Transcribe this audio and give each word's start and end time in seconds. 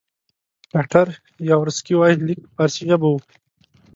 ډاکټر 0.73 1.07
یاورسکي 1.49 1.93
وایي 1.97 2.15
لیک 2.27 2.39
په 2.43 2.49
فارسي 2.55 2.81
ژبه 2.89 3.07
وو. 3.09 3.19